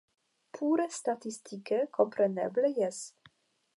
Pure 0.57 0.87
statistike 0.99 1.79
kompreneble 1.99 2.73
jes. 2.81 3.03